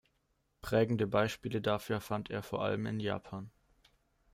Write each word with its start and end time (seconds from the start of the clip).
Prägende 0.63 1.05
Beispiele 1.05 1.61
dafür 1.61 2.01
fand 2.01 2.31
er 2.31 2.41
vor 2.41 2.63
allem 2.63 2.87
in 2.87 2.99
Japan. 2.99 3.51